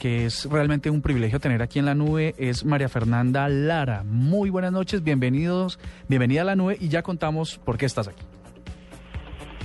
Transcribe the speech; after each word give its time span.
que 0.00 0.24
es 0.24 0.46
realmente 0.46 0.88
un 0.88 1.02
privilegio 1.02 1.40
tener 1.40 1.60
aquí 1.60 1.78
en 1.78 1.84
la 1.84 1.94
nube, 1.94 2.34
es 2.38 2.64
María 2.64 2.88
Fernanda 2.88 3.46
Lara. 3.50 4.02
Muy 4.02 4.48
buenas 4.48 4.72
noches, 4.72 5.04
bienvenidos, 5.04 5.78
bienvenida 6.08 6.40
a 6.40 6.44
la 6.44 6.56
nube 6.56 6.78
y 6.80 6.88
ya 6.88 7.02
contamos 7.02 7.58
por 7.58 7.76
qué 7.76 7.84
estás 7.84 8.08
aquí. 8.08 8.22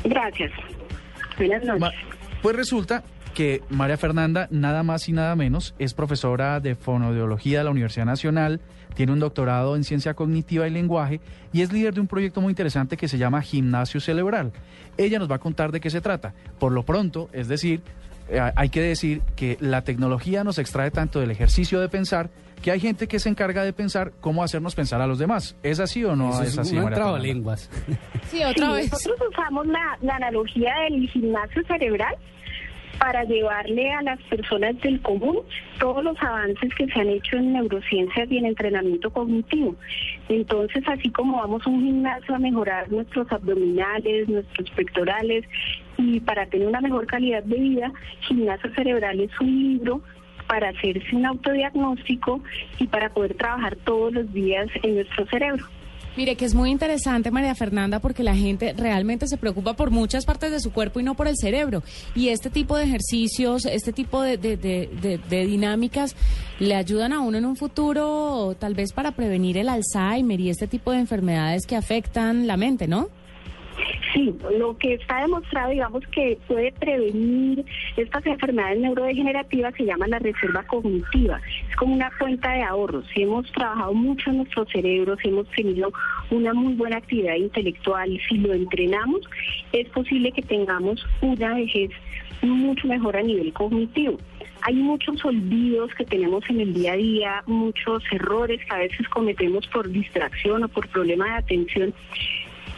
Gracias. 0.04 0.52
Buenas 1.38 1.64
noches. 1.64 1.80
Ma- 1.80 1.92
pues 2.42 2.54
resulta 2.54 3.02
que 3.34 3.64
María 3.70 3.96
Fernanda, 3.96 4.50
nada 4.52 4.84
más 4.84 5.08
y 5.08 5.14
nada 5.14 5.38
menos, 5.38 5.74
es 5.80 5.94
profesora 5.94 6.60
de 6.60 6.76
fonoaudiología 6.76 7.60
de 7.60 7.64
la 7.64 7.72
Universidad 7.72 8.06
Nacional, 8.06 8.60
tiene 8.94 9.14
un 9.14 9.20
doctorado 9.22 9.78
en 9.78 9.86
ciencia 9.86 10.16
cognitiva 10.16 10.68
y 10.68 10.72
lenguaje 10.72 11.22
y 11.54 11.62
es 11.62 11.72
líder 11.72 11.94
de 11.94 12.02
un 12.02 12.08
proyecto 12.08 12.42
muy 12.42 12.50
interesante 12.52 12.98
que 12.98 13.08
se 13.08 13.18
llama 13.18 13.42
Gimnasio 13.42 14.02
Cerebral. 14.02 14.52
Ella 14.98 15.18
nos 15.18 15.32
va 15.32 15.36
a 15.36 15.40
contar 15.40 15.72
de 15.72 15.80
qué 15.80 15.90
se 15.90 16.02
trata. 16.02 16.34
Por 16.60 16.74
lo 16.74 16.84
pronto, 16.84 17.30
es 17.32 17.48
decir, 17.48 17.82
hay 18.56 18.70
que 18.70 18.82
decir 18.82 19.22
que 19.36 19.58
la 19.60 19.84
tecnología 19.84 20.44
nos 20.44 20.58
extrae 20.58 20.92
tanto 20.92 21.20
del 21.20 21.32
ejercicio 21.32 21.80
de 21.80 21.90
pensar 21.90 22.30
que 22.62 22.72
hay 22.72 22.80
gente 22.80 23.08
que 23.08 23.20
se 23.20 23.30
encarga 23.30 23.64
de 23.64 23.74
pensar 23.74 24.12
cómo 24.22 24.44
hacernos 24.44 24.74
pensar 24.76 25.00
a 25.02 25.08
los 25.08 25.20
demás. 25.20 25.56
¿Es 25.62 25.80
así 25.80 26.04
o 26.04 26.16
no 26.16 26.30
Eso 26.30 26.42
es, 26.44 26.50
es 26.54 26.58
así? 26.60 26.78
un 26.78 26.84
María 26.86 26.96
trabalenguas. 26.98 27.70
Sí, 28.28 28.44
otra 28.44 28.68
Sí, 28.70 28.74
vez. 28.74 28.92
Nosotros 28.92 29.30
usamos 29.30 29.68
la, 29.68 29.98
la 30.02 30.16
analogía 30.16 30.74
del 30.90 31.08
gimnasio 31.10 31.62
cerebral 31.68 32.16
para 32.98 33.24
llevarle 33.26 33.92
a 33.92 34.02
las 34.04 34.20
personas 34.24 34.80
del 34.82 35.02
común 35.02 35.40
todos 35.80 36.02
los 36.04 36.18
avances 36.24 36.74
que 36.76 36.88
se 36.88 37.00
han 37.02 37.10
hecho 37.10 37.36
en 37.36 37.52
neurociencias 37.54 38.32
y 38.32 38.38
en 38.38 38.46
entrenamiento 38.46 39.10
cognitivo. 39.12 39.76
Entonces, 40.30 40.82
así 40.88 41.12
como 41.12 41.38
vamos 41.38 41.62
a 41.68 41.70
un 41.70 41.84
gimnasio 41.84 42.34
a 42.36 42.40
mejorar 42.40 42.90
nuestros 42.90 43.30
abdominales, 43.32 44.30
nuestros 44.30 44.72
pectorales 44.72 45.44
y 45.98 46.20
para 46.20 46.46
tener 46.48 46.68
una 46.68 46.82
mejor 46.82 47.06
calidad 47.08 47.44
de 47.44 47.56
vida, 47.58 47.92
Gimnasio 48.28 48.70
Cerebral 48.76 49.20
es 49.20 49.32
un 49.40 49.48
libro 49.48 50.02
para 50.48 50.70
hacerse 50.70 51.16
un 51.16 51.26
autodiagnóstico 51.26 52.42
y 52.80 52.88
para 52.88 53.10
poder 53.14 53.34
trabajar 53.36 53.76
todos 53.78 54.14
los 54.14 54.32
días 54.34 54.68
en 54.84 54.96
nuestro 54.96 55.26
cerebro. 55.28 55.66
Mire 56.18 56.38
que 56.38 56.46
es 56.46 56.56
muy 56.56 56.70
interesante, 56.72 57.30
María 57.30 57.56
Fernanda, 57.56 58.00
porque 58.00 58.24
la 58.24 58.36
gente 58.36 58.74
realmente 58.78 59.28
se 59.28 59.36
preocupa 59.36 59.74
por 59.74 59.92
muchas 59.92 60.26
partes 60.26 60.50
de 60.50 60.62
su 60.62 60.72
cuerpo 60.72 61.02
y 61.02 61.04
no 61.04 61.16
por 61.16 61.28
el 61.28 61.36
cerebro. 61.36 61.84
Y 62.16 62.30
este 62.30 62.50
tipo 62.50 62.78
de 62.78 62.86
ejercicios, 62.86 63.66
este 63.66 63.92
tipo 63.92 64.22
de- 64.22 64.38
de- 64.38 64.56
de- 64.56 65.18
de 65.30 65.46
dinámicas 65.46 66.16
le 66.60 66.74
ayudan 66.76 67.12
a 67.12 67.20
uno 67.20 67.38
en 67.38 67.44
un 67.46 67.58
futuro, 67.58 68.56
tal 68.58 68.76
vez 68.76 68.94
para 68.94 69.12
prevenir 69.12 69.58
el 69.58 69.68
Alzheimer 69.68 70.40
y 70.40 70.50
este 70.50 70.68
tipo 70.68 70.92
de 70.92 71.00
enfermedades 71.00 71.66
que 71.68 71.76
afectan 71.76 72.48
la 72.48 72.56
mente, 72.56 72.88
¿no? 72.88 73.10
Sí, 74.14 74.34
lo 74.58 74.78
que 74.78 74.96
está 74.96 75.22
demostrado, 75.22 75.72
digamos, 75.72 76.06
que 76.08 76.38
puede 76.48 76.72
prevenir 76.72 77.66
estas 77.98 78.26
enfermedades 78.26 78.80
neurodegenerativas 78.80 79.74
se 79.76 79.86
llama 79.86 80.08
la 80.08 80.20
reserva 80.20 80.64
cognitiva. 80.64 81.40
Es 81.70 81.76
como 81.76 81.96
una 81.96 82.12
cuenta 82.18 82.54
de 82.54 82.64
ahorros. 82.64 83.06
Hemos 83.16 83.52
trabajado 83.52 83.94
mucho 83.94 84.30
en 84.30 84.38
nuestro 84.38 84.66
cerebro, 84.66 85.18
si 85.22 85.30
hemos 85.30 85.48
tenido 85.50 85.92
una 86.30 86.54
muy 86.54 86.74
buena 86.74 86.98
actividad 86.98 87.36
intelectual, 87.36 88.20
si 88.28 88.38
lo 88.38 88.54
entrenamos, 88.54 89.22
es 89.72 89.88
posible 89.90 90.32
que 90.32 90.42
tengamos 90.42 91.06
una 91.22 91.56
vejez 91.56 91.92
mucho 92.42 92.88
mejor 92.88 93.18
a 93.18 93.22
nivel 93.22 93.52
cognitivo. 93.54 94.18
Hay 94.62 94.76
muchos 94.76 95.24
olvidos 95.24 95.94
que 95.96 96.06
tenemos 96.06 96.44
en 96.50 96.60
el 96.60 96.74
día 96.74 96.94
a 96.94 96.96
día, 96.96 97.44
muchos 97.46 98.04
errores 98.12 98.60
que 98.66 98.74
a 98.74 98.80
veces 98.80 99.08
cometemos 99.10 99.68
por 99.68 99.90
distracción 99.90 100.64
o 100.64 100.68
por 100.68 100.88
problema 100.88 101.26
de 101.26 101.34
atención 101.34 101.94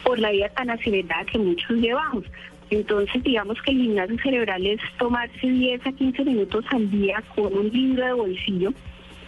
por 0.08 0.18
la 0.18 0.30
vida 0.30 0.48
tan 0.48 0.70
acelerada 0.70 1.22
que 1.26 1.38
muchos 1.38 1.76
llevamos. 1.76 2.24
Entonces, 2.70 3.22
digamos 3.22 3.60
que 3.60 3.72
el 3.72 3.76
gimnasio 3.76 4.16
cerebral 4.22 4.66
es 4.66 4.80
tomarse 4.98 5.46
10 5.46 5.86
a 5.86 5.92
15 5.92 6.24
minutos 6.24 6.64
al 6.70 6.90
día 6.90 7.22
con 7.34 7.52
un 7.52 7.68
libro 7.68 8.06
de 8.06 8.12
bolsillo 8.14 8.72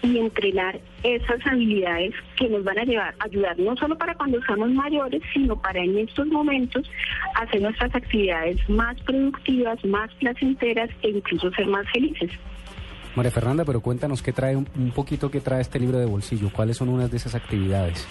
y 0.03 0.17
entrenar 0.17 0.81
esas 1.03 1.47
habilidades 1.47 2.15
que 2.39 2.49
nos 2.49 2.65
van 2.65 2.79
a 2.79 2.85
llevar, 2.85 3.15
ayudar 3.19 3.59
no 3.59 3.77
solo 3.77 3.99
para 3.99 4.15
cuando 4.15 4.41
seamos 4.45 4.71
mayores, 4.71 5.21
sino 5.35 5.61
para 5.61 5.81
en 5.81 5.99
estos 5.99 6.27
momentos 6.29 6.91
hacer 7.35 7.61
nuestras 7.61 7.95
actividades 7.95 8.57
más 8.71 8.99
productivas, 9.03 9.85
más 9.85 10.11
placenteras 10.15 10.89
e 11.03 11.11
incluso 11.11 11.53
ser 11.53 11.67
más 11.67 11.87
felices. 11.91 12.31
María 13.17 13.31
Fernanda, 13.31 13.65
pero 13.65 13.81
cuéntanos 13.81 14.23
qué 14.23 14.33
trae 14.33 14.57
un, 14.57 14.67
poquito 14.95 15.31
qué 15.31 15.41
trae 15.41 15.61
este 15.61 15.81
libro 15.81 15.99
de 15.99 16.07
bolsillo, 16.07 16.51
cuáles 16.53 16.77
son 16.77 16.89
unas 16.89 17.11
de 17.11 17.17
esas 17.17 17.35
actividades. 17.35 18.07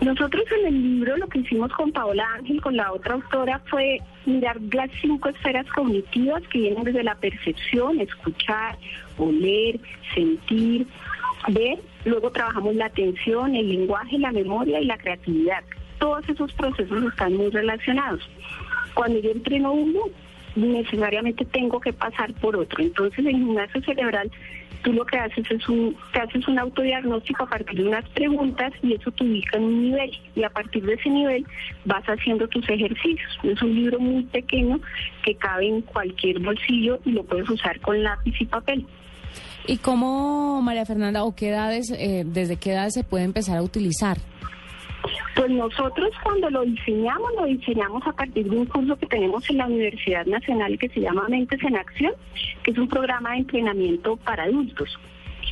Nosotros 0.00 0.44
en 0.58 0.66
el 0.66 0.82
libro 0.82 1.16
lo 1.16 1.28
que 1.28 1.38
hicimos 1.38 1.70
con 1.72 1.92
Paola 1.92 2.24
Ángel, 2.34 2.60
con 2.60 2.76
la 2.76 2.92
otra 2.92 3.14
autora, 3.14 3.60
fue 3.70 4.00
mirar 4.26 4.60
las 4.72 4.90
cinco 5.00 5.28
esferas 5.28 5.66
cognitivas 5.68 6.42
que 6.48 6.58
vienen 6.58 6.84
desde 6.84 7.04
la 7.04 7.14
percepción, 7.14 8.00
escuchar, 8.00 8.76
oler, 9.16 9.78
sentir, 10.14 10.86
ver. 11.48 11.78
Luego 12.04 12.30
trabajamos 12.30 12.74
la 12.74 12.86
atención, 12.86 13.54
el 13.54 13.68
lenguaje, 13.68 14.18
la 14.18 14.32
memoria 14.32 14.80
y 14.80 14.86
la 14.86 14.98
creatividad. 14.98 15.62
Todos 15.98 16.28
esos 16.28 16.52
procesos 16.54 17.04
están 17.04 17.36
muy 17.36 17.50
relacionados. 17.50 18.28
Cuando 18.94 19.20
yo 19.20 19.30
entreno 19.30 19.72
uno, 19.72 20.00
necesariamente 20.56 21.44
tengo 21.44 21.80
que 21.80 21.92
pasar 21.92 22.32
por 22.34 22.56
otro. 22.56 22.82
Entonces, 22.82 23.24
en 23.24 23.38
gimnasio 23.38 23.80
cerebral, 23.82 24.30
tú 24.82 24.92
lo 24.92 25.04
que 25.04 25.18
haces 25.18 25.44
es 25.50 25.68
un, 25.68 25.96
te 26.12 26.20
haces 26.20 26.46
un 26.48 26.58
autodiagnóstico 26.58 27.44
a 27.44 27.48
partir 27.48 27.78
de 27.78 27.88
unas 27.88 28.08
preguntas 28.10 28.72
y 28.82 28.94
eso 28.94 29.10
te 29.12 29.24
ubica 29.24 29.56
en 29.56 29.64
un 29.64 29.82
nivel. 29.82 30.10
Y 30.34 30.42
a 30.44 30.50
partir 30.50 30.84
de 30.84 30.94
ese 30.94 31.10
nivel 31.10 31.46
vas 31.84 32.04
haciendo 32.04 32.48
tus 32.48 32.68
ejercicios. 32.68 33.38
Es 33.42 33.62
un 33.62 33.74
libro 33.74 33.98
muy 33.98 34.24
pequeño 34.24 34.80
que 35.24 35.34
cabe 35.36 35.68
en 35.68 35.82
cualquier 35.82 36.38
bolsillo 36.40 36.98
y 37.04 37.12
lo 37.12 37.24
puedes 37.24 37.48
usar 37.48 37.80
con 37.80 38.02
lápiz 38.02 38.34
y 38.40 38.46
papel. 38.46 38.86
¿Y 39.66 39.76
cómo, 39.76 40.60
María 40.60 40.84
Fernanda, 40.84 41.22
o 41.22 41.34
qué 41.36 41.50
edades, 41.50 41.92
eh, 41.96 42.24
desde 42.26 42.56
qué 42.56 42.72
edades 42.72 42.94
se 42.94 43.04
puede 43.04 43.24
empezar 43.24 43.58
a 43.58 43.62
utilizar? 43.62 44.18
Pues 45.34 45.50
nosotros 45.50 46.10
cuando 46.22 46.50
lo 46.50 46.62
diseñamos, 46.62 47.32
lo 47.36 47.46
diseñamos 47.46 48.06
a 48.06 48.12
partir 48.12 48.48
de 48.48 48.56
un 48.56 48.66
curso 48.66 48.96
que 48.96 49.06
tenemos 49.06 49.48
en 49.50 49.58
la 49.58 49.66
Universidad 49.66 50.26
Nacional 50.26 50.78
que 50.78 50.88
se 50.88 51.00
llama 51.00 51.28
Mentes 51.28 51.62
en 51.62 51.76
Acción, 51.76 52.12
que 52.62 52.70
es 52.70 52.78
un 52.78 52.88
programa 52.88 53.32
de 53.32 53.38
entrenamiento 53.38 54.16
para 54.16 54.44
adultos. 54.44 54.98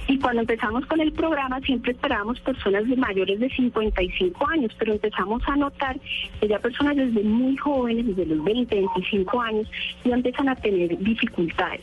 Y 0.06 0.18
cuando 0.18 0.40
empezamos 0.40 0.86
con 0.86 1.00
el 1.00 1.12
programa 1.12 1.60
siempre 1.60 1.92
esperábamos 1.92 2.40
personas 2.40 2.88
de 2.88 2.96
mayores 2.96 3.38
de 3.40 3.48
55 3.48 4.48
años, 4.48 4.74
pero 4.78 4.92
empezamos 4.92 5.42
a 5.46 5.56
notar 5.56 5.98
que 6.40 6.48
ya 6.48 6.58
personas 6.58 6.96
desde 6.96 7.22
muy 7.22 7.56
jóvenes, 7.56 8.06
desde 8.06 8.26
los 8.26 8.44
20, 8.44 8.74
25 8.74 9.40
años, 9.40 9.70
ya 10.04 10.14
empiezan 10.14 10.48
a 10.48 10.56
tener 10.56 10.98
dificultades. 10.98 11.82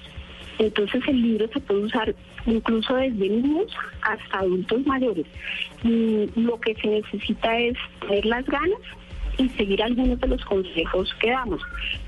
Entonces 0.60 1.02
el 1.08 1.22
libro 1.22 1.48
se 1.48 1.60
puede 1.60 1.82
usar 1.82 2.16
incluso 2.48 2.96
desde 2.96 3.30
niños 3.30 3.72
hasta 4.02 4.40
adultos 4.40 4.86
mayores. 4.86 5.26
Y 5.84 6.30
lo 6.36 6.60
que 6.60 6.74
se 6.76 6.88
necesita 6.88 7.58
es 7.58 7.78
tener 8.02 8.26
las 8.26 8.46
ganas 8.46 8.80
y 9.38 9.50
seguir 9.50 9.84
algunos 9.84 10.20
de 10.20 10.28
los 10.28 10.44
consejos 10.46 11.14
que 11.20 11.30
damos. 11.30 11.62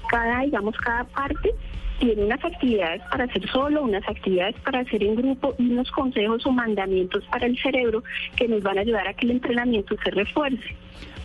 Cada, 0.09 0.41
digamos, 0.41 0.75
cada 0.77 1.03
parte 1.03 1.51
tiene 1.99 2.23
unas 2.23 2.43
actividades 2.43 3.01
para 3.11 3.25
hacer 3.25 3.47
solo, 3.51 3.83
unas 3.83 4.07
actividades 4.07 4.55
para 4.61 4.79
hacer 4.79 5.03
en 5.03 5.15
grupo 5.15 5.53
y 5.59 5.69
unos 5.69 5.91
consejos 5.91 6.45
o 6.45 6.51
mandamientos 6.51 7.23
para 7.25 7.45
el 7.45 7.59
cerebro 7.61 8.03
que 8.37 8.47
nos 8.47 8.63
van 8.63 8.77
a 8.77 8.81
ayudar 8.81 9.07
a 9.07 9.13
que 9.13 9.25
el 9.25 9.31
entrenamiento 9.31 9.95
se 10.03 10.09
refuerce. 10.11 10.75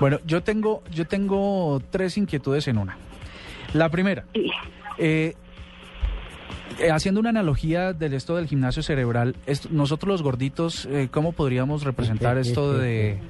Bueno, 0.01 0.19
yo 0.27 0.43
tengo, 0.43 0.83
yo 0.91 1.07
tengo 1.07 1.81
tres 1.91 2.19
inquietudes 2.19 2.67
en 2.69 2.79
una. 2.79 2.99
La 3.73 3.89
primera, 3.89 4.25
Sí. 4.35 4.51
eh, 4.99 5.35
eh, 6.79 6.91
haciendo 6.91 7.21
una 7.21 7.31
analogía 7.31 7.93
del 7.93 8.15
esto 8.15 8.37
del 8.37 8.47
gimnasio 8.47 8.83
cerebral, 8.83 9.37
esto- 9.47 9.69
nosotros 9.71 10.09
los 10.09 10.23
gorditos, 10.23 10.87
eh, 10.87 11.09
¿cómo 11.11 11.33
podríamos 11.33 11.83
representar 11.85 12.39
esto 12.39 12.73
de, 12.75 13.21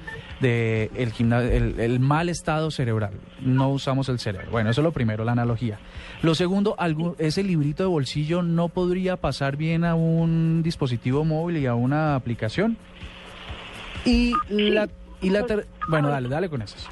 de 0.41 0.89
el, 0.95 1.11
gimna- 1.13 1.41
el, 1.43 1.79
el 1.79 1.99
mal 1.99 2.29
estado 2.29 2.71
cerebral? 2.71 3.11
No 3.41 3.69
usamos 3.69 4.09
el 4.09 4.19
cerebro. 4.19 4.49
Bueno, 4.51 4.69
eso 4.69 4.81
es 4.81 4.85
lo 4.85 4.91
primero, 4.91 5.23
la 5.23 5.31
analogía. 5.33 5.79
Lo 6.21 6.35
segundo, 6.35 6.75
algún, 6.77 7.15
ese 7.19 7.43
librito 7.43 7.83
de 7.83 7.89
bolsillo 7.89 8.41
no 8.41 8.69
podría 8.69 9.17
pasar 9.17 9.57
bien 9.57 9.83
a 9.85 9.95
un 9.95 10.61
dispositivo 10.63 11.23
móvil 11.25 11.57
y 11.57 11.65
a 11.67 11.75
una 11.75 12.15
aplicación. 12.15 12.77
Y 14.05 14.33
la, 14.49 14.87
y 15.21 15.29
la 15.29 15.43
ter- 15.45 15.65
bueno, 15.87 16.09
dale, 16.09 16.29
dale 16.29 16.49
con 16.49 16.61
esas. 16.61 16.87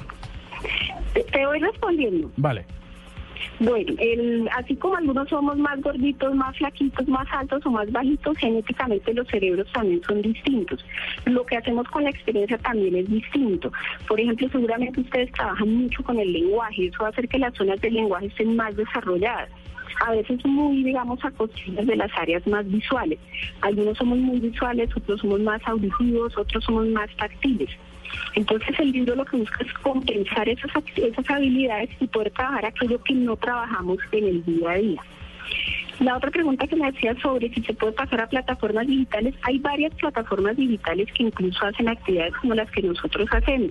Te, 1.12 1.22
te 1.24 1.46
voy 1.46 1.60
respondiendo. 1.60 2.30
Vale. 2.36 2.64
Bueno, 3.60 3.94
el, 3.98 4.48
así 4.56 4.76
como 4.76 4.96
algunos 4.96 5.28
somos 5.28 5.56
más 5.56 5.80
gorditos, 5.80 6.34
más 6.34 6.56
flaquitos, 6.56 7.06
más 7.08 7.26
altos 7.32 7.64
o 7.66 7.70
más 7.70 7.90
bajitos, 7.92 8.36
genéticamente 8.38 9.14
los 9.14 9.28
cerebros 9.28 9.66
también 9.72 10.02
son 10.06 10.22
distintos. 10.22 10.84
Lo 11.24 11.44
que 11.46 11.56
hacemos 11.56 11.86
con 11.88 12.04
la 12.04 12.10
experiencia 12.10 12.58
también 12.58 12.96
es 12.96 13.08
distinto. 13.08 13.72
Por 14.08 14.20
ejemplo, 14.20 14.48
seguramente 14.50 15.00
ustedes 15.00 15.30
trabajan 15.32 15.72
mucho 15.72 16.02
con 16.02 16.18
el 16.18 16.32
lenguaje, 16.32 16.86
eso 16.86 16.98
va 17.00 17.06
a 17.06 17.10
hacer 17.10 17.28
que 17.28 17.38
las 17.38 17.54
zonas 17.54 17.80
del 17.80 17.94
lenguaje 17.94 18.26
estén 18.26 18.56
más 18.56 18.74
desarrolladas 18.76 19.48
a 20.04 20.10
veces 20.10 20.44
muy, 20.44 20.82
digamos, 20.82 21.24
a 21.24 21.30
costillas 21.30 21.86
de 21.86 21.96
las 21.96 22.10
áreas 22.18 22.46
más 22.46 22.68
visuales. 22.68 23.18
Algunos 23.60 23.96
somos 23.96 24.18
muy 24.18 24.40
visuales, 24.40 24.90
otros 24.96 25.20
somos 25.20 25.40
más 25.40 25.62
auditivos, 25.66 26.36
otros 26.36 26.64
somos 26.64 26.86
más 26.88 27.08
táctiles. 27.16 27.70
Entonces 28.34 28.78
el 28.78 28.92
libro 28.92 29.14
lo 29.14 29.24
que 29.24 29.36
busca 29.36 29.64
es 29.64 29.72
compensar 29.74 30.48
esas, 30.48 30.70
esas 30.96 31.30
habilidades 31.30 31.90
y 32.00 32.06
poder 32.06 32.30
trabajar 32.32 32.66
aquello 32.66 33.02
que 33.02 33.14
no 33.14 33.36
trabajamos 33.36 33.98
en 34.12 34.24
el 34.24 34.44
día 34.44 34.70
a 34.70 34.74
día. 34.74 35.02
La 36.00 36.16
otra 36.16 36.30
pregunta 36.30 36.66
que 36.66 36.74
me 36.74 36.88
hacía 36.88 37.14
sobre 37.20 37.52
si 37.54 37.62
se 37.62 37.72
puede 37.72 37.92
pasar 37.92 38.20
a 38.20 38.28
plataformas 38.28 38.86
digitales, 38.86 39.34
hay 39.42 39.58
varias 39.58 39.94
plataformas 39.94 40.56
digitales 40.56 41.08
que 41.12 41.22
incluso 41.22 41.64
hacen 41.64 41.88
actividades 41.88 42.34
como 42.36 42.54
las 42.54 42.70
que 42.70 42.82
nosotros 42.82 43.28
hacemos, 43.30 43.70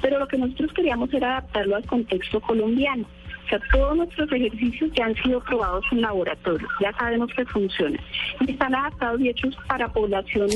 pero 0.00 0.18
lo 0.20 0.28
que 0.28 0.38
nosotros 0.38 0.72
queríamos 0.72 1.12
era 1.12 1.32
adaptarlo 1.32 1.76
al 1.76 1.86
contexto 1.86 2.40
colombiano. 2.40 3.04
O 3.44 3.48
sea, 3.48 3.60
todos 3.72 3.96
nuestros 3.96 4.32
ejercicios 4.32 4.90
ya 4.94 5.06
han 5.06 5.14
sido 5.16 5.40
probados 5.40 5.84
en 5.92 6.00
laboratorio, 6.00 6.66
ya 6.80 6.92
sabemos 6.92 7.30
que 7.34 7.44
funcionan. 7.46 8.00
Están 8.46 8.74
adaptados 8.74 9.20
y 9.20 9.28
hechos 9.28 9.56
para 9.68 9.92
población 9.92 10.48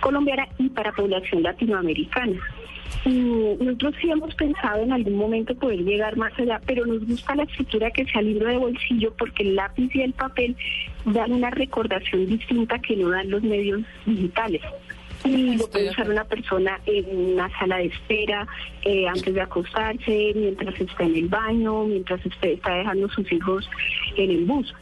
colombiana 0.00 0.46
y 0.58 0.68
para 0.68 0.92
población 0.92 1.42
latinoamericana. 1.42 2.38
Y 3.04 3.10
nosotros 3.60 3.94
sí 4.00 4.10
hemos 4.10 4.34
pensado 4.34 4.82
en 4.82 4.92
algún 4.92 5.16
momento 5.16 5.54
poder 5.54 5.78
llegar 5.80 6.16
más 6.16 6.38
allá, 6.38 6.60
pero 6.66 6.84
nos 6.84 7.06
gusta 7.06 7.34
la 7.34 7.44
estructura 7.44 7.90
que 7.90 8.04
sea 8.06 8.20
libro 8.20 8.48
de 8.48 8.58
bolsillo 8.58 9.14
porque 9.16 9.44
el 9.44 9.56
lápiz 9.56 9.90
y 9.94 10.02
el 10.02 10.12
papel 10.12 10.56
dan 11.06 11.32
una 11.32 11.50
recordación 11.50 12.26
distinta 12.26 12.78
que 12.78 12.96
no 12.96 13.08
dan 13.10 13.30
los 13.30 13.42
medios 13.42 13.80
digitales 14.04 14.60
y 15.24 15.56
lo 15.56 15.66
puede 15.68 15.90
usar 15.90 16.10
una 16.10 16.24
persona 16.24 16.80
en 16.86 17.34
una 17.34 17.48
sala 17.58 17.78
de 17.78 17.86
espera, 17.86 18.46
eh, 18.84 19.06
antes 19.06 19.34
de 19.34 19.40
acostarse, 19.40 20.32
mientras 20.34 20.80
está 20.80 21.04
en 21.04 21.16
el 21.16 21.28
baño, 21.28 21.84
mientras 21.84 22.20
está 22.24 22.74
dejando 22.74 23.06
a 23.06 23.10
sus 23.10 23.30
hijos 23.32 23.68
en 24.16 24.30
el 24.30 24.44
bus. 24.44 24.74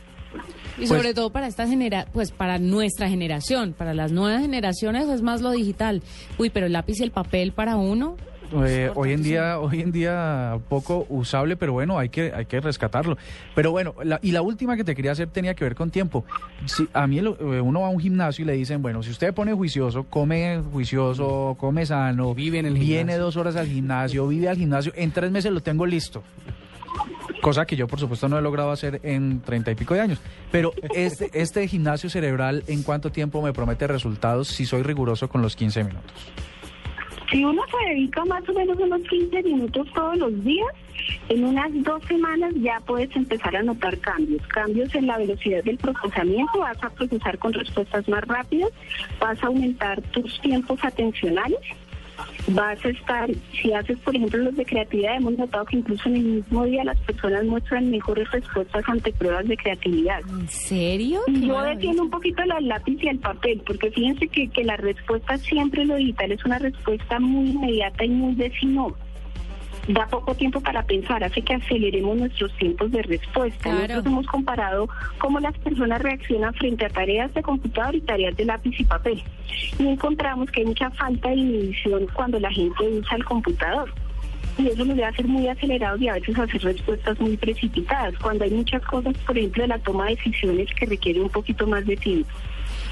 Y 0.79 0.87
sobre 0.87 1.15
todo 1.15 1.31
para 1.31 1.47
esta 1.47 1.67
genera, 1.67 2.07
pues 2.13 2.31
para 2.31 2.59
nuestra 2.59 3.09
generación, 3.09 3.73
para 3.73 3.95
las 3.95 4.13
nuevas 4.13 4.43
generaciones 4.43 5.09
es 5.09 5.23
más 5.23 5.41
lo 5.41 5.51
digital. 5.51 6.03
Uy, 6.39 6.51
pero 6.51 6.67
el 6.67 6.73
lápiz 6.73 7.01
y 7.01 7.03
el 7.03 7.11
papel 7.11 7.53
para 7.53 7.77
uno, 7.77 8.17
eh, 8.53 8.91
hoy 8.95 9.13
en 9.13 9.23
día, 9.23 9.59
hoy 9.59 9.81
en 9.81 9.93
día 9.93 10.59
poco 10.69 11.07
usable, 11.09 11.57
pero 11.57 11.73
bueno, 11.73 11.99
hay 11.99 12.09
que, 12.09 12.33
hay 12.35 12.47
que 12.47 12.61
rescatarlo. 12.61 13.17
Pero 13.55 13.71
bueno, 13.71 13.95
y 14.23 14.33
la 14.33 14.43
última 14.43 14.77
que 14.77 14.85
te 14.85 14.95
quería 14.95 15.13
hacer 15.13 15.29
tenía 15.29 15.55
que 15.55 15.65
ver 15.65 15.75
con 15.75 15.91
tiempo. 15.91 16.25
Si, 16.67 16.89
a 16.93 17.07
mí 17.07 17.19
eh, 17.19 17.23
uno 17.23 17.81
va 17.81 17.87
a 17.89 17.91
un 17.91 18.01
gimnasio 18.01 18.43
y 18.45 18.47
le 18.47 18.55
dicen, 18.55 18.81
bueno, 18.83 19.03
si 19.03 19.11
usted 19.11 19.35
pone 19.35 19.53
juicioso, 19.53 20.05
come 20.05 20.61
juicioso, 20.73 21.57
come 21.59 21.85
sano, 21.85 22.35
vive 22.35 22.59
en 22.59 22.67
el 22.67 22.75
viene 22.75 23.17
dos 23.17 23.37
horas 23.37 23.57
al 23.57 23.67
gimnasio, 23.67 24.27
vive 24.27 24.49
al 24.49 24.57
gimnasio, 24.57 24.93
en 24.97 25.11
tres 25.11 25.31
meses 25.31 25.53
lo 25.53 25.61
tengo 25.61 25.85
listo. 25.85 26.23
Cosa 27.41 27.67
que 27.67 27.77
yo, 27.77 27.87
por 27.87 28.01
supuesto, 28.01 28.29
no 28.29 28.39
he 28.39 28.43
logrado 28.43 28.73
hacer 28.73 29.01
en 29.05 29.41
treinta 29.41 29.71
y 29.71 29.75
pico 29.75 29.95
de 29.95 30.01
años. 30.01 30.19
Pero 30.51 30.73
este, 30.95 31.31
este 31.35 31.69
gimnasio 31.69 32.11
cerebral, 32.11 32.65
¿en 32.67 32.83
cuánto 32.83 33.13
tiempo 33.13 33.43
me 33.43 33.53
promete 33.53 33.87
resultados 33.87 34.49
si 34.49 34.67
soy 34.67 34.83
riguroso 34.83 35.29
con 35.29 35.43
los 35.43 35.55
15 35.55 35.85
minutos? 35.85 36.13
Si 37.31 37.45
uno 37.45 37.63
se 37.71 37.91
dedica 37.91 38.25
más 38.25 38.49
o 38.49 38.53
menos 38.53 38.79
unos 38.79 39.03
15 39.03 39.43
minutos 39.43 39.87
todos 39.95 40.17
los 40.17 40.45
días, 40.45 40.69
en 41.29 41.45
unas 41.45 41.71
dos 41.85 42.03
semanas 42.05 42.55
ya 42.57 42.81
puedes 42.87 43.15
empezar 43.15 43.55
a 43.57 43.63
notar 43.63 43.99
cambios, 43.99 44.47
cambios 44.49 44.95
en 44.95 45.07
la 45.07 45.19
velocidad 45.19 45.63
del 45.63 45.77
procesamiento, 45.77 46.59
vas 46.59 46.83
a 46.83 46.91
procesar 46.91 47.39
con 47.39 47.53
respuestas 47.53 48.09
más 48.09 48.25
rápidas, 48.25 48.71
vas 49.21 49.43
a 49.43 49.49
aumentar 49.49 50.01
tus 50.11 50.41
tiempos 50.41 50.83
atencionales 50.83 51.59
vas 52.49 52.85
a 52.85 52.89
estar, 52.89 53.31
si 53.61 53.73
haces 53.73 53.99
por 53.99 54.15
ejemplo 54.15 54.39
los 54.39 54.57
de 54.57 54.65
creatividad, 54.65 55.17
hemos 55.17 55.37
notado 55.37 55.65
que 55.67 55.77
incluso 55.77 56.09
en 56.09 56.17
el 56.17 56.25
mismo 56.25 56.65
día 56.65 56.85
las 56.85 56.99
personas 57.01 57.45
muestran 57.45 57.91
mejores 57.91 58.31
respuestas 58.31 58.85
ante 58.89 59.13
pruebas 59.13 59.47
de 59.47 59.57
creatividad. 59.57 60.21
¿En 60.29 60.49
serio? 60.49 61.21
Yo 61.29 61.63
defiendo 61.63 62.03
un 62.03 62.11
poquito 62.11 62.45
la 62.45 62.61
lápiz 62.61 62.99
y 63.03 63.09
el 63.09 63.19
papel, 63.19 63.63
porque 63.67 63.91
fíjense 63.91 64.29
que, 64.29 64.49
que 64.49 64.65
la 64.65 64.77
respuesta 64.77 65.39
siempre 65.39 65.85
lo 65.85 65.97
digital 65.97 66.33
es 66.33 66.45
una 66.45 66.59
respuesta 66.59 67.19
muy 67.19 67.51
inmediata 67.51 68.05
y 68.05 68.11
muy 68.11 68.35
de 68.35 68.51
da 69.89 70.07
poco 70.07 70.35
tiempo 70.35 70.61
para 70.61 70.83
pensar, 70.83 71.25
hace 71.25 71.43
que 71.43 71.55
aceleremos 71.55 72.17
nuestros 72.17 72.53
tiempos 72.59 72.91
de 72.93 73.03
respuesta. 73.03 73.73
Nosotros 73.73 74.07
hemos 74.07 74.27
comparado 74.27 74.89
cómo 75.19 75.41
las 75.41 75.57
personas 75.59 76.03
reaccionan 76.03 76.55
frente 76.55 76.85
a 76.85 76.91
tareas 76.91 77.33
de 77.33 77.43
computador 77.43 77.95
y 77.95 78.01
tareas 78.03 78.37
de 78.37 78.45
lápiz 78.45 78.79
y 78.79 78.85
papel. 78.85 79.23
Y 79.79 79.87
encontramos 79.87 80.51
que 80.51 80.61
hay 80.61 80.67
mucha 80.67 80.91
falta 80.91 81.31
de 81.31 81.37
inhibición 81.37 82.07
cuando 82.13 82.39
la 82.39 82.51
gente 82.51 82.87
usa 82.87 83.17
el 83.17 83.25
computador. 83.25 83.93
Y 84.59 84.67
eso 84.67 84.85
nos 84.85 84.97
debe 84.97 85.05
hacer 85.05 85.27
muy 85.27 85.49
acelerados 85.49 86.01
y 86.01 86.09
a 86.09 86.15
veces 86.15 86.39
hacer 86.39 86.61
respuestas 86.63 87.19
muy 87.21 87.37
precipitadas, 87.37 88.15
cuando 88.19 88.45
hay 88.45 88.51
muchas 88.51 88.83
cosas, 88.83 89.17
por 89.19 89.39
ejemplo, 89.39 89.63
de 89.63 89.69
la 89.69 89.79
toma 89.79 90.07
de 90.07 90.17
decisiones 90.17 90.69
que 90.75 90.85
requieren 90.85 91.23
un 91.23 91.31
poquito 91.31 91.67
más 91.67 91.87
de 91.87 91.97
tiempo. 91.97 92.29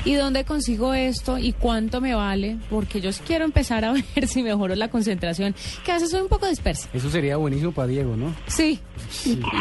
¿Y 0.07 0.15
dónde 0.15 0.45
consigo 0.45 0.95
esto 0.95 1.37
y 1.37 1.53
cuánto 1.53 2.01
me 2.01 2.15
vale? 2.15 2.59
Porque 2.71 3.01
yo 3.01 3.11
quiero 3.27 3.45
empezar 3.45 3.85
a 3.85 3.93
ver 4.15 4.29
si 4.29 4.41
mejoro 4.43 4.77
la 4.77 4.89
concentración, 4.89 5.53
que 5.85 5.91
a 5.91 5.95
veces 5.95 6.11
soy 6.11 6.21
un 6.21 6.29
poco 6.29 6.47
dispersa. 6.49 6.89
Eso 6.95 7.11
sería 7.11 7.37
buenísimo 7.37 7.73
para 7.73 7.89
Diego, 7.89 8.17
¿no? 8.17 8.33
Sí. 8.47 8.79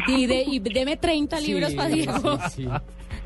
Y, 0.07 0.27
de, 0.27 0.43
y 0.43 0.59
deme 0.59 0.97
30 0.97 1.39
libros 1.39 1.73
para 1.73 1.89
Diego. 1.89 2.39
Sí, 2.55 2.67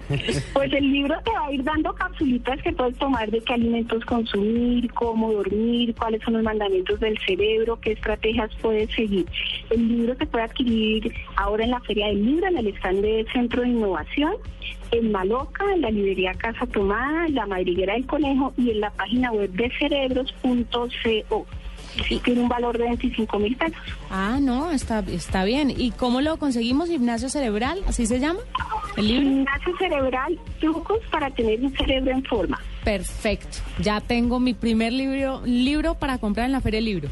Pues 0.53 0.73
el 0.73 0.91
libro 0.91 1.15
te 1.23 1.31
va 1.31 1.47
a 1.47 1.51
ir 1.51 1.63
dando 1.63 1.93
capsulitas 1.93 2.61
que 2.61 2.71
puedes 2.71 2.97
tomar 2.97 3.29
de 3.29 3.39
qué 3.41 3.53
alimentos 3.53 4.03
consumir, 4.05 4.91
cómo 4.93 5.31
dormir, 5.31 5.93
cuáles 5.95 6.21
son 6.23 6.33
los 6.33 6.43
mandamientos 6.43 6.99
del 6.99 7.17
cerebro, 7.19 7.79
qué 7.79 7.91
estrategias 7.91 8.49
puedes 8.61 8.89
seguir. 8.91 9.25
El 9.69 9.87
libro 9.87 10.15
se 10.15 10.25
puede 10.25 10.45
adquirir 10.45 11.13
ahora 11.35 11.63
en 11.63 11.71
la 11.71 11.79
Feria 11.81 12.07
del 12.07 12.25
Libro, 12.25 12.47
en 12.47 12.57
el 12.57 12.67
stand 12.67 13.01
de 13.01 13.25
Centro 13.31 13.61
de 13.61 13.69
Innovación, 13.69 14.33
en 14.91 15.11
Maloca, 15.11 15.63
en 15.73 15.81
la 15.81 15.91
librería 15.91 16.33
Casa 16.33 16.65
Tomada, 16.65 17.27
en 17.27 17.35
la 17.35 17.45
Madriguera 17.45 17.93
del 17.93 18.07
Conejo 18.07 18.53
y 18.57 18.71
en 18.71 18.79
la 18.81 18.89
página 18.91 19.31
web 19.31 19.51
de 19.51 19.71
cerebros.co 19.77 21.45
y 22.09 22.19
tiene 22.19 22.41
un 22.41 22.49
valor 22.49 22.77
de 22.77 22.85
25 22.85 23.39
mil 23.39 23.55
pesos. 23.55 23.77
Ah, 24.09 24.37
no, 24.41 24.71
está, 24.71 24.99
está 25.07 25.43
bien. 25.43 25.73
¿Y 25.75 25.91
cómo 25.91 26.21
lo 26.21 26.37
conseguimos? 26.37 26.89
¿Gimnasio 26.89 27.29
cerebral? 27.29 27.81
¿Así 27.87 28.05
se 28.05 28.19
llama? 28.19 28.39
¿El 28.97 29.07
libro? 29.07 29.29
Gimnasio 29.29 29.77
cerebral, 29.77 30.39
trucos 30.59 30.99
para 31.11 31.29
tener 31.31 31.59
un 31.61 31.75
cerebro 31.75 32.11
en 32.11 32.23
forma. 32.23 32.59
Perfecto. 32.83 33.59
Ya 33.79 34.01
tengo 34.01 34.39
mi 34.39 34.53
primer 34.53 34.93
libro, 34.93 35.41
libro 35.45 35.95
para 35.95 36.17
comprar 36.17 36.45
en 36.45 36.53
la 36.53 36.61
Feria 36.61 36.77
del 36.77 36.85
Libro. 36.85 37.09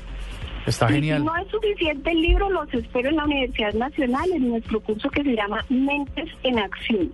Está 0.65 0.89
genial. 0.89 1.21
Si 1.21 1.25
no 1.25 1.35
es 1.37 1.47
suficiente 1.49 2.11
el 2.11 2.21
libro, 2.21 2.49
los 2.49 2.73
espero 2.73 3.09
en 3.09 3.15
la 3.15 3.23
Universidad 3.23 3.73
Nacional 3.73 4.29
en 4.33 4.49
nuestro 4.49 4.81
curso 4.81 5.09
que 5.09 5.23
se 5.23 5.33
llama 5.33 5.63
Mentes 5.69 6.29
en 6.43 6.59
Acción. 6.59 7.11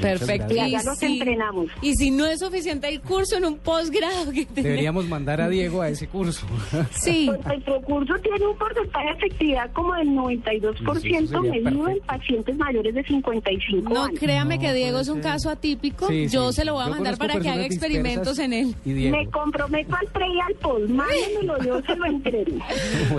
Perfecto. 0.00 0.54
Y 0.54 0.70
ya 0.70 0.82
nos 0.82 1.02
entrenamos. 1.02 1.66
Y 1.80 1.94
si 1.94 2.10
no 2.10 2.26
es 2.26 2.40
suficiente 2.40 2.88
el 2.88 3.00
curso 3.00 3.36
en 3.36 3.44
un 3.44 3.58
posgrado 3.58 4.32
que 4.32 4.46
Deberíamos 4.54 5.06
mandar 5.08 5.40
a 5.40 5.48
Diego 5.48 5.82
a 5.82 5.88
ese 5.88 6.08
curso. 6.08 6.46
Sí. 6.90 7.30
Nuestro 7.44 7.80
curso 7.82 8.14
tiene 8.22 8.46
un 8.46 8.56
porcentaje 8.56 9.06
de 9.06 9.12
efectividad 9.12 9.72
como 9.72 9.94
del 9.94 10.08
92% 10.08 11.40
medido 11.42 11.88
en 11.88 12.00
pacientes 12.00 12.56
mayores 12.56 12.94
de 12.94 13.04
55 13.04 13.88
no, 13.88 14.04
años. 14.04 14.20
Créame 14.20 14.58
que 14.58 14.72
Diego 14.72 15.00
es 15.00 15.08
un 15.08 15.20
caso 15.20 15.50
atípico. 15.50 16.10
yo 16.10 16.52
se 16.52 16.64
lo 16.64 16.74
voy 16.74 16.84
a 16.84 16.88
mandar 16.88 17.16
para 17.18 17.38
que 17.40 17.48
haga 17.48 17.64
experimentos 17.64 18.38
en 18.38 18.52
él. 18.52 18.76
Me 18.84 19.26
comprometo 19.30 19.94
al 19.94 20.06
pre 20.08 20.26
y 20.26 20.40
al 20.40 20.54
post. 20.54 20.88
Mándenmelo, 20.88 21.62
yo 21.62 21.80
se 21.82 21.96
lo 21.96 22.06
entreno. 22.06 22.64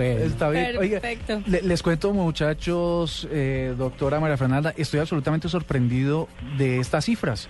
Está 0.24 0.50
bien. 0.50 0.76
Perfecto. 0.76 1.42
les 1.46 1.82
cuento, 1.82 2.12
muchachos, 2.12 3.28
eh, 3.30 3.74
doctora 3.76 4.20
María 4.20 4.36
Fernanda, 4.36 4.74
estoy 4.76 5.00
absolutamente 5.00 5.48
sorprendido 5.48 6.13
de 6.56 6.78
estas 6.78 7.04
cifras. 7.04 7.48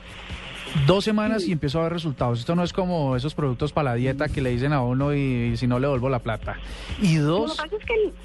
Dos 0.86 1.04
semanas 1.04 1.46
y 1.46 1.52
empiezo 1.52 1.78
a 1.78 1.84
ver 1.84 1.92
resultados. 1.92 2.40
Esto 2.40 2.56
no 2.56 2.64
es 2.64 2.72
como 2.72 3.14
esos 3.14 3.34
productos 3.34 3.72
para 3.72 3.90
la 3.90 3.94
dieta 3.94 4.28
que 4.28 4.40
le 4.40 4.50
dicen 4.50 4.72
a 4.72 4.82
uno 4.82 5.14
y, 5.14 5.56
si 5.56 5.66
no 5.66 5.78
le 5.78 5.86
devuelvo 5.86 6.08
la 6.08 6.18
plata. 6.18 6.56
Y 7.00 7.16
dos, 7.16 7.56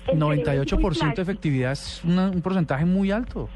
98% 0.08 1.15
de 1.15 1.22
efectividad 1.22 1.74
es 1.74 2.01
un 2.03 2.41
porcentaje 2.41 2.86
muy 2.86 3.12
alto. 3.12 3.50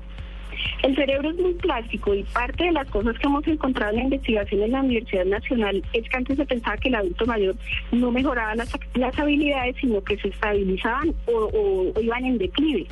El 0.84 0.98
cerebro 0.98 1.30
es 1.30 1.38
muy 1.38 1.54
plástico 1.54 2.14
y 2.14 2.24
parte 2.24 2.66
de 2.66 2.74
las 2.74 2.90
cosas 2.90 3.18
que 3.18 3.26
hemos 3.26 3.48
encontrado 3.48 3.94
en 3.94 4.00
la 4.00 4.04
investigación 4.04 4.64
en 4.64 4.72
la 4.74 4.82
Universidad 4.82 5.24
Nacional 5.24 5.82
es 5.94 6.10
que 6.10 6.18
antes 6.18 6.36
se 6.36 6.46
pensaba 6.46 6.76
que 6.76 6.90
el 6.90 6.96
adulto 6.96 7.26
mayor 7.26 7.56
no 7.94 8.12
mejoraba 8.12 8.54
las, 8.54 9.18
habilidades, 9.18 9.78
sino 9.80 10.04
que 10.04 10.18
se 10.18 10.28
estabilizaban 10.28 11.16
o, 11.28 11.94
iban 12.02 12.26
en 12.26 12.38
declive. 12.38 12.86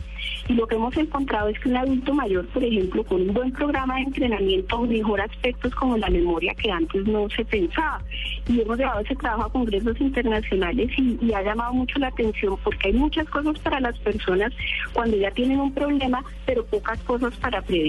Y 0.48 0.54
lo 0.54 0.68
que 0.68 0.76
hemos 0.76 0.96
encontrado 0.96 1.50
es 1.50 1.60
que 1.60 1.68
un 1.68 1.76
adulto 1.76 2.14
mayor, 2.14 2.48
por 2.48 2.64
ejemplo, 2.64 3.04
con 3.04 3.22
un 3.24 3.34
buen 3.34 3.52
programa 3.52 3.96
de 3.96 4.04
entrenamiento 4.04 4.82
mejora 4.84 5.26
aspectos 5.26 5.76
como 5.76 5.98
la 5.98 6.10
memoria 6.10 6.54
que 6.56 6.72
antes 6.72 7.06
no 7.06 7.28
se 7.30 7.44
pensaba. 7.44 8.02
y 8.48 8.62
hemos 8.62 8.78
llevado 8.78 9.02
ese 9.02 9.16
trabajo 9.18 9.44
a 9.44 9.52
congresos 9.52 10.00
internacionales 10.00 10.90
y, 10.98 11.18
y 11.22 11.34
ha 11.34 11.42
llamado 11.42 11.74
mucho 11.74 12.00
la 12.00 12.08
atención 12.08 12.56
porque 12.64 12.88
hay 12.88 12.94
muchas 12.94 13.28
cosas 13.30 13.60
para 13.60 13.82
las 13.82 13.98
personas 14.00 14.54
cuando 14.94 15.18
ya 15.18 15.32
tienen 15.32 15.60
un 15.60 15.74
problema, 15.74 16.24
pero 16.46 16.66
pocas 16.66 17.00
cosas 17.04 17.36
para 17.36 17.62
prevenir. 17.62 17.81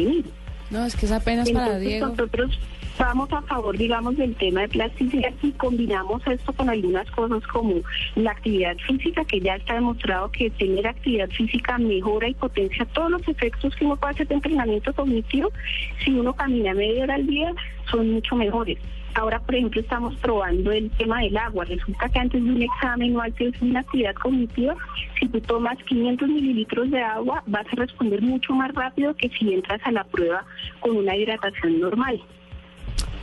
No, 0.71 0.87
es 0.87 0.97
que 0.97 1.07
es 1.07 1.13
apenas 1.13 1.51
para 1.51 1.79
Diego. 1.79 2.09
nosotros 2.09 2.59
vamos 2.99 3.33
a 3.33 3.43
favor, 3.43 3.77
digamos, 3.77 4.17
del 4.17 4.35
tema 4.37 4.63
de 4.63 4.69
plasticidad 4.69 5.33
y 5.43 5.51
combinamos 5.53 6.27
esto 6.27 6.53
con 6.53 6.71
algunas 6.71 7.11
cosas 7.11 7.47
como 7.49 7.75
la 8.15 8.31
actividad 8.31 8.77
física, 8.87 9.25
que 9.25 9.41
ya 9.41 9.57
está 9.57 9.75
demostrado 9.75 10.31
que 10.31 10.51
tener 10.51 10.87
actividad 10.87 11.29
física 11.31 11.79
mejora 11.79 12.29
y 12.29 12.35
potencia 12.35 12.85
todos 12.87 13.11
los 13.11 13.29
efectos 13.29 13.75
que 13.77 13.85
uno 13.85 13.97
puede 13.97 14.15
hacer 14.15 14.29
de 14.29 14.35
entrenamiento 14.37 14.93
cognitivo. 14.93 15.51
Si 16.05 16.13
uno 16.13 16.33
camina 16.35 16.75
media 16.75 17.05
hora 17.05 17.15
al 17.15 17.27
día, 17.27 17.53
son 17.93 18.11
mucho 18.11 18.35
mejores. 18.35 18.79
Ahora, 19.15 19.39
por 19.41 19.55
ejemplo, 19.55 19.81
estamos 19.81 20.17
probando 20.17 20.73
el 20.73 20.91
tema 20.93 21.21
del 21.21 21.37
agua. 21.37 21.67
Resulta 21.67 22.09
que 22.09 22.19
antes 22.19 22.43
de 22.43 22.51
un 22.51 22.63
examen 22.63 23.15
o 23.15 23.21
antes 23.21 23.61
de 23.61 23.67
una 23.67 23.81
actividad 23.81 24.15
cognitiva, 24.15 24.75
si 25.21 25.29
tú 25.29 25.41
tomas 25.43 25.77
500 25.85 26.29
mililitros 26.29 26.91
de 26.91 27.03
agua, 27.03 27.43
vas 27.47 27.67
a 27.71 27.77
responder 27.77 28.23
mucho 28.23 28.55
más 28.55 28.73
rápido 28.75 29.15
que 29.15 29.29
si 29.29 29.53
entras 29.53 29.81
a 29.85 29.93
la 29.93 30.05
prueba 30.05 30.45
con 30.81 30.97
una 30.97 31.15
hidratación 31.15 31.81
normal. 31.81 32.21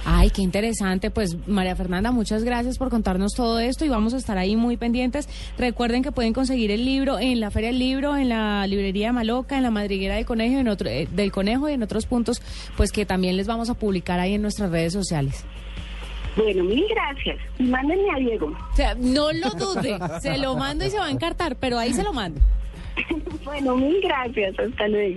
Ay, 0.06 0.30
qué 0.30 0.42
interesante. 0.42 1.12
Pues 1.12 1.38
María 1.48 1.76
Fernanda, 1.76 2.12
muchas 2.12 2.44
gracias 2.44 2.78
por 2.78 2.90
contarnos 2.90 3.34
todo 3.34 3.60
esto 3.60 3.86
y 3.86 3.90
vamos 3.90 4.14
a 4.14 4.18
estar 4.18 4.38
ahí 4.38 4.56
muy 4.56 4.78
pendientes. 4.78 5.28
Recuerden 5.58 6.04
que 6.04 6.12
pueden 6.12 6.34
conseguir 6.34 6.72
el 6.72 6.86
libro 6.86 7.20
en 7.20 7.40
la 7.40 7.52
Feria 7.52 7.70
del 7.70 7.80
Libro, 7.80 8.16
en 8.16 8.30
la 8.30 8.66
librería 8.68 9.12
Maloca, 9.12 9.58
en 9.58 9.64
la 9.64 9.72
Madriguera 9.72 10.16
del 10.16 10.26
Conejo, 10.26 10.60
en 10.60 10.68
otro, 10.68 10.90
eh, 10.90 11.08
del 11.12 11.32
Conejo 11.32 11.70
y 11.70 11.74
en 11.74 11.84
otros 11.84 12.06
puntos, 12.06 12.42
pues 12.78 12.92
que 12.92 13.06
también 13.06 13.38
les 13.38 13.48
vamos 13.48 13.70
a 13.70 13.74
publicar 13.74 14.20
ahí 14.20 14.34
en 14.36 14.42
nuestras 14.42 14.72
redes 14.72 14.94
sociales. 14.94 15.46
Bueno, 16.36 16.64
mil 16.64 16.86
gracias. 16.90 17.38
Y 17.58 17.64
mándenme 17.64 18.10
a 18.16 18.20
Diego. 18.20 18.48
O 18.48 18.76
sea, 18.76 18.96
no 18.96 19.32
lo 19.34 19.50
dude, 19.52 19.98
se 20.22 20.38
lo 20.38 20.56
mando 20.56 20.86
y 20.86 20.90
se 20.90 20.98
va 20.98 21.08
a 21.08 21.12
encartar, 21.12 21.58
pero 21.58 21.78
ahí 21.78 21.94
se 21.94 22.04
lo 22.04 22.14
mando. 22.14 22.40
Bueno, 23.46 23.76
mil 23.78 24.00
gracias. 24.02 24.60
Hasta 24.60 24.88
luego. 24.90 25.16